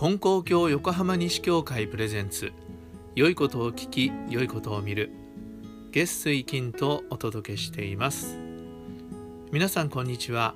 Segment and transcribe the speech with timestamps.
[0.00, 2.52] 金光教横浜西教会プレゼンツ。
[3.16, 5.10] 良いことを聞き良いことを見る。
[5.90, 8.38] 月水金とお届けしています。
[9.50, 10.54] 皆さんこんにちは。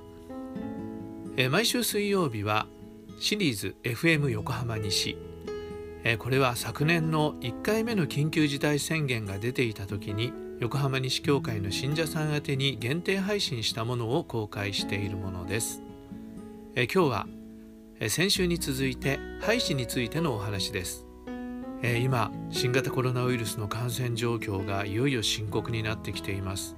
[1.35, 2.67] え毎週水曜日は
[3.19, 5.17] シリーズ FM 横浜西。
[6.05, 10.31] えこれは昨年の1回目の緊急事態宣言が出ていた時に
[10.61, 15.81] 横浜西教会の信者さん宛に限定配信したものを公開しているものです。
[16.77, 17.27] え今日は
[18.09, 21.05] 先週に続いて廃止についてのお話です。
[22.01, 26.75] 今新型コロナウイルスの感染状況がいよいよ深刻になってきています。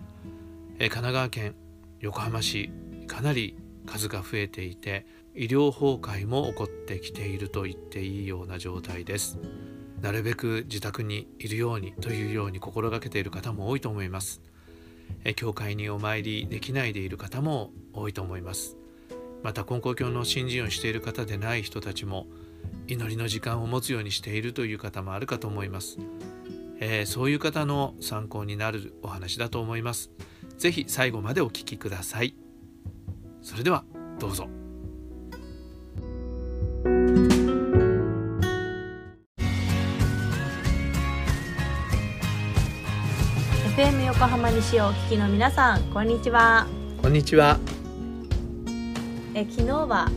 [0.78, 1.56] 神奈川県
[2.00, 2.70] 横浜市
[3.08, 9.40] かなり数が増えていて医療崩壊も起こってきていると言っていいような状態です。
[10.02, 14.42] なるべく自宅にいるようにというように心がけている方も多いと思います。
[15.36, 18.78] 教会にお参りできないでいる方も多いと思います。
[19.46, 22.26] また根高教の新人をしている方でない人たちも
[22.88, 26.00] 祈りの時間を持つようにしているという方もあるかと思います、
[26.80, 30.10] えー、そういう方の参考になるお話だと思います。
[30.58, 32.36] 是非最後までお聞きください。
[33.44, 33.86] それでは
[34.18, 34.48] どうぞ。
[43.78, 46.66] FM 横浜西をお聞きの皆さんこんにちは。
[47.04, 47.60] こんにちは
[49.38, 50.10] え昨日は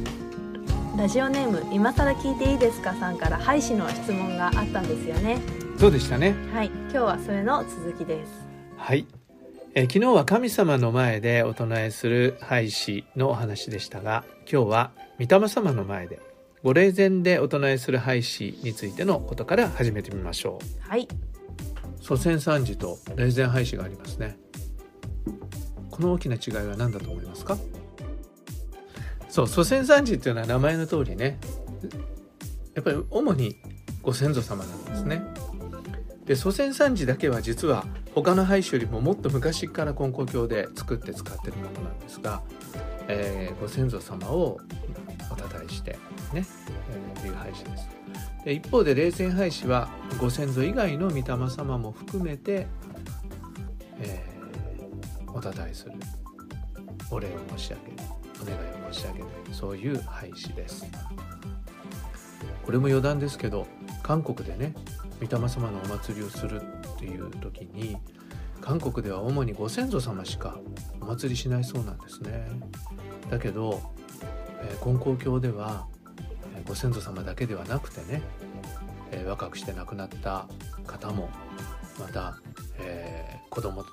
[0.97, 5.39] ラジオネーム今更聞いていいですかさんから廃止の質問があったんですよね。
[5.77, 6.35] そうでしたね。
[6.53, 8.31] はい今日はそれの続きです。
[8.77, 9.07] はい。
[9.75, 16.21] え昨日は神様の前でお唱えする廃止のお話でしたが今日は御霊様の前で
[16.63, 20.89] ご霊前でお唱えする廃止についてのことから始めてみましょう。
[20.89, 21.09] はい。
[22.01, 24.39] 祖先三時と霊前廃止がありますね。
[25.91, 27.59] この大きな違いは何だと思いますか？
[29.39, 31.39] そう祖先三時っていうのは名前の通りね
[32.75, 33.55] やっぱり主に
[34.03, 35.23] ご先祖様なんですね。
[36.25, 42.43] で祖先三時だけは実は他の廃種よりももっと昔から根高教で作って使ってるものなんですが、
[43.07, 44.59] えー、ご先祖様を
[45.31, 45.93] おたたえして
[46.33, 46.45] ね、
[47.17, 47.89] えー、いう廃止です。
[48.45, 49.89] で一方で霊前廃止は
[50.21, 52.67] ご先祖以外の御霊様も含めて、
[54.01, 55.93] えー、おたたえする
[57.13, 60.87] お礼を申し上げるお願いを申し上げるそういう廃止です。
[62.65, 63.67] これも余談ですけど
[64.03, 64.75] 韓国でね
[65.21, 67.97] 御霊様のお祭りをするっていう時に
[68.61, 70.59] 韓国では主にご先祖様しか
[71.01, 72.47] お祭りしないそうなんですね。
[73.31, 73.81] だけど、
[74.63, 75.87] えー、金光教では、
[76.57, 78.23] えー、ご先祖様だけではなくてね、
[79.13, 80.47] えー、若くして亡くなった
[80.87, 81.31] 方も
[81.99, 82.39] また、
[82.79, 83.85] えー、子供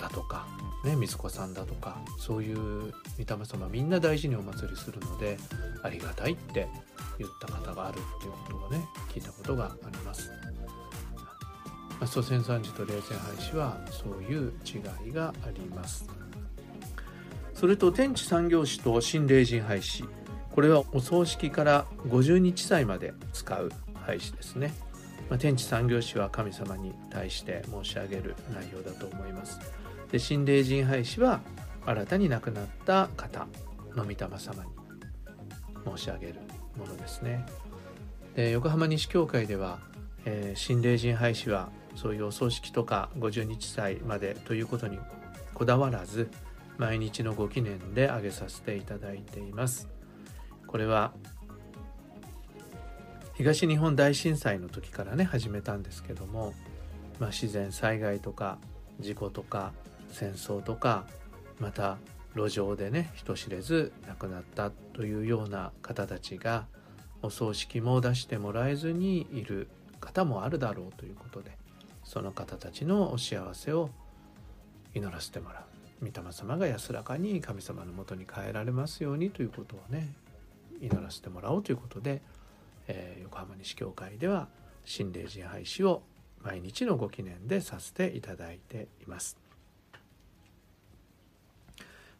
[0.00, 0.46] だとか
[0.84, 5.38] ね水子さんだとかそういう御霊様みんな大事にお祭りするので
[5.82, 6.68] ありがたいって
[7.18, 10.30] 言った方があるっていうことをね聞いたことがあります。
[12.00, 16.08] まあ、祖先三時と霊前廃止はそういう違いがあります。
[17.54, 20.04] それと天地産業史と新霊人廃止
[20.50, 24.72] これはお葬式から50日祭まで使う廃止ですね。
[25.28, 29.58] まあ、天地産業史は神様に対して申し上げる内容だと思います。
[30.14, 31.40] で心霊人廃止は
[31.84, 33.48] 新たに亡くなった方
[33.96, 34.38] の御霊様に
[35.96, 36.34] 申し上げる
[36.78, 37.44] ものですね。
[38.36, 39.80] で横浜西教会では、
[40.24, 45.00] えー、心霊人廃止はそういうお葬式とか50日祭までということに
[45.52, 46.30] こだわらず
[46.78, 49.88] 毎日のご記念で挙げさせていただいています。
[50.68, 51.12] これは
[53.34, 56.54] 東日本大震災の時からね始めたんですけども、
[57.18, 58.58] まあ、自然災害とか
[59.00, 59.72] 事故とか
[60.14, 61.04] 戦争とか
[61.58, 61.98] また
[62.34, 66.66] 路上でね人知れず亡くなったというような方たちが
[67.22, 69.68] お葬式も出してもらえずにいる
[70.00, 71.56] 方もあるだろうということで
[72.04, 73.90] その方たちのお幸せを
[74.94, 75.64] 祈らせてもら
[76.02, 80.12] う御霊様が安らかに神様のもとに帰られますようにということをね
[80.80, 82.20] 祈らせてもらおうということで、
[82.88, 84.48] えー、横浜西教会では
[84.84, 86.02] 心霊人廃止を
[86.42, 89.38] 毎日のご記念でさせていただいています。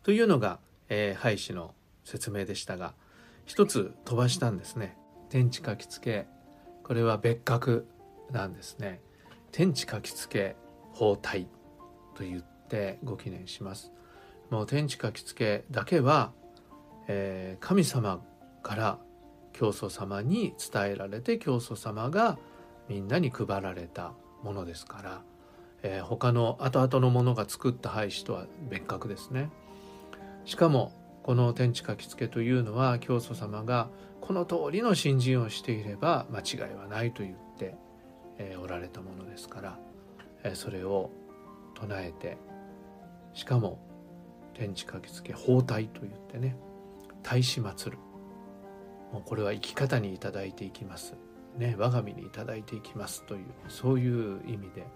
[0.05, 1.75] というのが、えー、廃止の
[2.05, 2.95] 説明でしたが
[3.47, 4.97] 一つ飛ばしたんですね。
[5.29, 6.27] 天地書きつけ。
[6.83, 7.87] これは別格
[8.31, 9.01] なんですね。
[9.51, 10.57] 天地書きつけ
[10.93, 11.47] 包帯
[12.15, 13.93] と言ってご記念します。
[14.51, 16.33] もう天地書きつけだけは、
[17.09, 18.23] えー、神様
[18.63, 18.99] から
[19.53, 22.39] 教祖様に伝えられて教祖様が
[22.89, 24.13] みんなに配られた
[24.43, 25.23] ものですから、
[25.83, 29.51] えー、他の後々のものが作った廃止とは別格ですね。
[30.45, 30.93] しかも
[31.23, 33.89] この天地書きつけというのは教祖様が
[34.21, 37.77] この通りの信心をしていれば間違いはないと言って、
[38.61, 39.79] おられたものですか
[40.43, 41.11] ら、それを
[41.75, 42.37] 唱えて
[43.33, 43.79] しかも
[44.55, 46.57] 天地書きつけ包帯と言ってね
[47.23, 47.99] 大師祭る。
[49.13, 51.15] もうこれは生き方に頂いていきます。
[51.57, 54.87] ね我が身に頂いていきますというそういう意味で。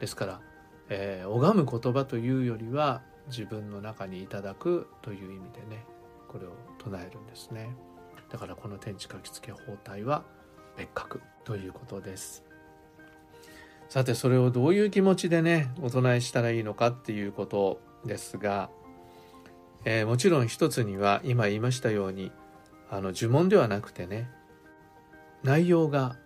[0.00, 0.40] ですから、
[0.88, 5.84] えー、拝む言葉というよりは自分の中にいただくという意味でね
[6.28, 7.74] これを唱えるんですね。
[8.30, 10.24] だからこの天地書きつけ包帯は
[10.76, 12.44] 別格ということです。
[13.88, 18.68] さてそれをどういう気持ちでねお唱えしたらいいのかっていうことですが、
[19.84, 22.32] えー、もちろん一つには今言いましたように
[22.90, 24.28] あの呪文ではなくてね
[25.44, 26.16] 内容が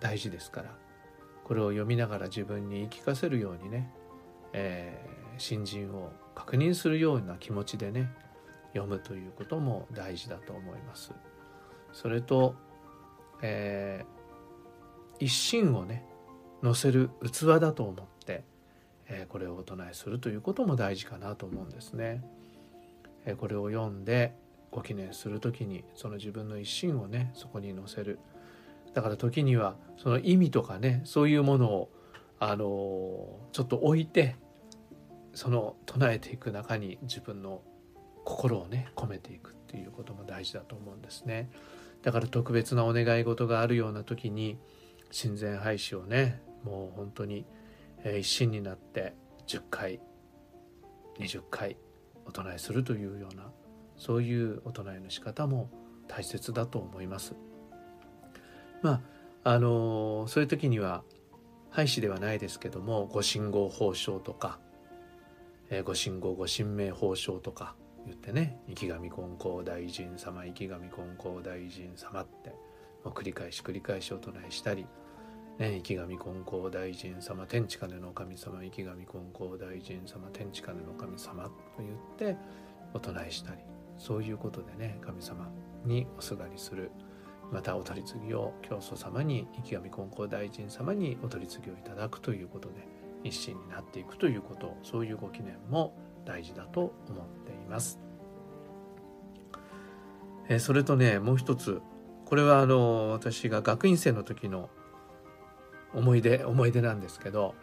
[0.00, 0.74] 大事ですから
[1.44, 3.90] これを読みながら自分に言い聞かせるようにね、
[4.54, 8.10] えー、新人を確認するような気持ちでね
[8.72, 11.12] 読むということも大事だと思います。
[11.92, 12.56] それと、
[13.42, 16.04] えー、一心をね
[16.62, 18.42] 載せる器だと思って、
[19.06, 22.24] えー、これをお唱えするということも大事かなと思うんですね。
[23.26, 24.34] えー、これを読んで
[24.70, 28.18] ご記念する時にその自分の一心をねそこに載せる
[28.92, 31.90] だから時にはその意味とかねそういうものを
[32.40, 32.66] あの
[33.52, 34.36] ちょっと置いて
[35.34, 37.62] その唱えていく中に自分の
[38.24, 41.50] 心をね込めていくっていうことも大事だと思うんですね。
[42.02, 44.58] だから特別なお願い事があるような時に
[45.10, 47.44] 親善廃止をねもう本当に、
[48.18, 49.14] 一心になって
[49.46, 50.00] 10回
[51.18, 51.76] 20回
[52.26, 53.50] お唱えするというような
[53.96, 55.70] そういうお唱えの仕方も
[56.06, 57.34] 大切だと思います。
[58.82, 59.00] ま
[59.44, 61.02] ああの、そういう時には
[61.70, 64.58] 廃止ではないですけどもご信号報奨とか
[65.70, 67.74] えー、ご神号ご神明宝生とか
[68.06, 72.54] 言ってね生神金光大臣様生神金光大臣様って
[73.04, 74.86] 繰り返し繰り返しお唱えしたり
[75.58, 82.36] ね、生神金光大臣様天地金の神様生神金光大臣様天地金の神様と言って
[82.92, 83.60] お唱えしたり
[83.96, 85.48] そういうことでね神様
[85.84, 86.90] におすがりする。
[87.52, 92.88] またお取り次ぎを教祖様に生神金光大臣様にお取り次ぎをいただくということで
[93.24, 97.98] 一心になっていくということそういうご記念も大事だと思っています。
[100.48, 101.80] えそれとねもう一つ
[102.26, 104.68] これはあの私が学院生の時の
[105.94, 107.54] 思い出思い出なんですけど、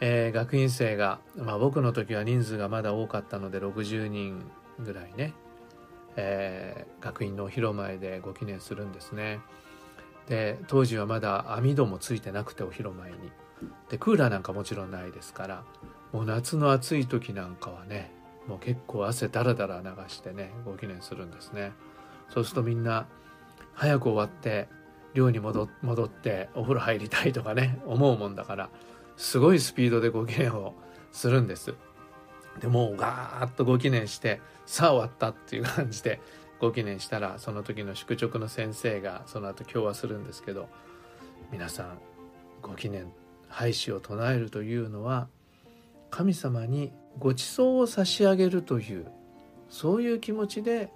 [0.00, 4.42] えー、学院生が、まあ、僕の時は人数がまだ多かったので60人
[4.80, 5.34] ぐらいね、
[6.16, 9.40] えー、学院のお披露前でご記念するんですね。
[10.26, 13.30] で当時はまだ網戸もついてなくてお披露前に。
[13.90, 15.64] でクーラーなんかもちろんないですから
[16.12, 18.10] もう夏の暑い時なんかはね
[18.46, 21.72] もう結構汗だらだら流してねご記念するんですね。
[22.32, 23.06] そうするとみんな
[23.74, 24.68] 早く終わって
[25.14, 28.70] 寮に戻ってお風呂入りたいとかね思うもんだから
[29.16, 30.74] すごいスピードでご記念を
[31.12, 31.74] するんです。
[32.60, 36.20] でもうガーッとご記念してさあ終わったっていう感じで
[36.58, 40.68] ご記念したらその時の宿直の先生がその後今日はするんですけど
[41.52, 41.98] 皆さん
[42.62, 43.12] ご記念
[43.56, 45.28] 廃止を唱えるというのは
[46.10, 49.06] 神様にご馳走を差し上げるという
[49.70, 50.90] そういう気持ちで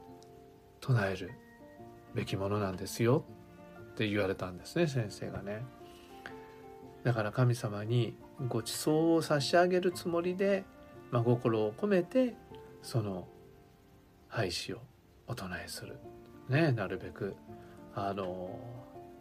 [0.83, 1.31] 唱える
[2.15, 3.25] べきものなんですよ
[3.93, 5.65] って言われたんですね先生がね。
[7.03, 8.15] だから神様に
[8.47, 10.65] ご馳走を差し上げるつもりで、
[11.11, 12.35] まあ、心を込めて
[12.83, 13.27] その
[14.29, 14.81] 廃止を
[15.27, 15.97] お唱えする。
[16.51, 17.37] ねなるべく
[17.95, 18.61] あの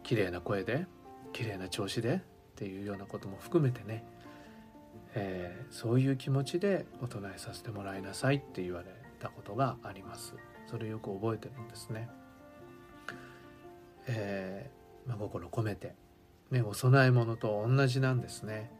[0.02, 0.86] 綺麗な声で
[1.32, 2.20] 綺麗な調子で
[2.60, 4.04] っていうようなことも含めてね、
[5.14, 10.34] えー、そういう気持ちでお唱えさせてもらいなさいって言われたことがあります。
[10.66, 12.08] それよく覚えてるんですね、
[14.06, 15.94] えー、まあ、心込めて、
[16.50, 18.70] ね、お供え物と同じなんですね、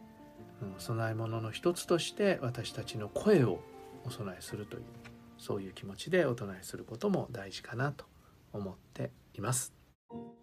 [0.63, 3.61] うん、お供え物の一つとして私たちの声を
[4.05, 4.83] お供えするという
[5.39, 8.05] そういう気持ちでお唱えすることも大事かなと
[8.53, 9.73] 思っています。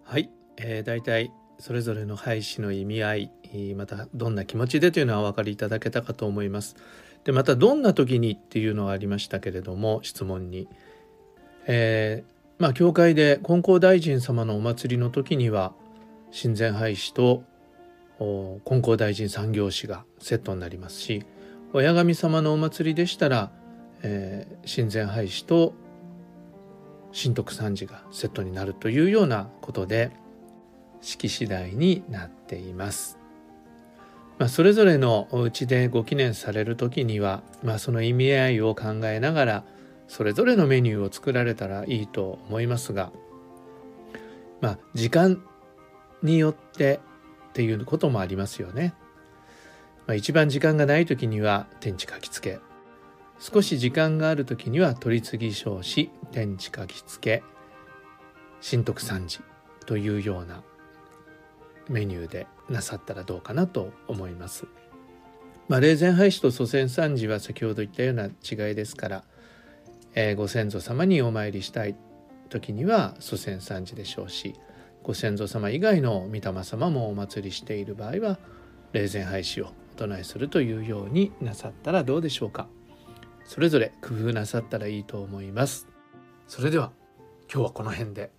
[0.04, 3.32] はい、えー、だいたいそれぞれの廃止の意味合い
[3.76, 6.76] またどんな気持ちでというのはお分かりいただけたかと思います。
[7.24, 10.68] でまたどんな時にっていうのがありましたけれども質問に、
[11.66, 15.74] えー、まあ教会で金光大臣様のお祭りの時には
[16.32, 17.44] 親善廃止と
[18.18, 21.26] 金光大臣産業士がセットになりますし
[21.74, 23.52] 親神様のお祭りでしたら、
[24.04, 25.74] え、親善廃止と
[27.14, 30.12] 神徳三寺がセットになるというようなことで
[31.02, 33.18] 式次第になっています。
[34.38, 39.64] まあ、それぞれのお家でご記念される時には、まあ、その意味合いを考えながら
[40.08, 43.12] それぞれのメニューを作られたらいいと思いますが
[44.62, 45.44] まあ時間
[46.22, 47.00] によって
[47.50, 48.94] っていうこともありますよね。
[50.06, 52.60] まあ、一番時間がない時には天地書き付け
[53.40, 57.44] 少し時間がある時には取り次ぎ少子天地書き付け
[58.62, 59.40] 新徳三時
[59.86, 60.64] というような
[61.92, 64.68] メニューでなさったらどうかなと思います。
[65.68, 69.24] まあ、霊前廃止と祖先三時は先ほど言ったような違いですから、
[70.16, 71.96] えー、ご先祖様にお参りしたい
[72.50, 74.54] 時には祖先三時でしょうし
[75.04, 78.40] ご先祖様以外の御霊様もお祭りしている場合は
[78.94, 82.68] 霊前廃止をお唱えするというようになさったらどうでしょうか。
[83.44, 85.88] それぞれ工夫なさったらいいと思います。
[86.48, 86.92] それでは
[87.52, 88.37] 今日はこの辺で。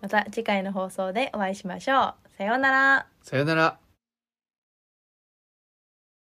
[0.00, 2.36] また次回の放送でお会いしましょう。
[2.36, 3.06] さようなら。
[3.22, 3.85] さようなら。